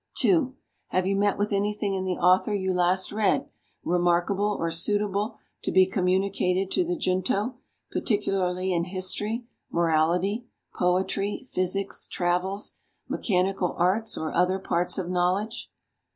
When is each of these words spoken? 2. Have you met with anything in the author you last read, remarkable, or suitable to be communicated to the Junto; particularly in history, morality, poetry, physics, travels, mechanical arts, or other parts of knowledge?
2. 0.15 0.55
Have 0.87 1.05
you 1.05 1.15
met 1.15 1.37
with 1.37 1.53
anything 1.53 1.93
in 1.93 2.05
the 2.05 2.17
author 2.17 2.55
you 2.55 2.73
last 2.73 3.11
read, 3.11 3.47
remarkable, 3.83 4.57
or 4.59 4.71
suitable 4.71 5.37
to 5.61 5.71
be 5.71 5.85
communicated 5.85 6.71
to 6.71 6.83
the 6.83 6.95
Junto; 6.95 7.57
particularly 7.91 8.73
in 8.73 8.85
history, 8.85 9.45
morality, 9.69 10.47
poetry, 10.73 11.47
physics, 11.51 12.07
travels, 12.07 12.77
mechanical 13.07 13.75
arts, 13.77 14.17
or 14.17 14.33
other 14.33 14.57
parts 14.57 14.97
of 14.97 15.07
knowledge? 15.07 15.71